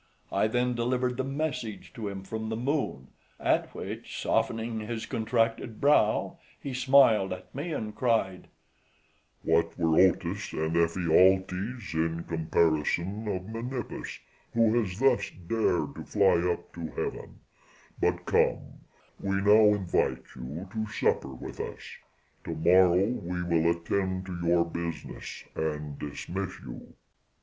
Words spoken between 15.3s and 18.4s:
dared to fly up to heaven; but